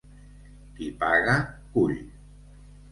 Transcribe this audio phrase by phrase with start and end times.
[0.79, 1.37] Qui paga,
[1.77, 1.97] cull.